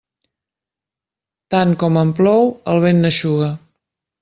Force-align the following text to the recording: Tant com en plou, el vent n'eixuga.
Tant 1.55 1.75
com 1.85 2.01
en 2.03 2.15
plou, 2.21 2.51
el 2.75 2.83
vent 2.87 3.01
n'eixuga. 3.05 3.53